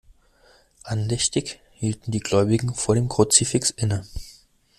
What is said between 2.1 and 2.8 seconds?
Gläubigen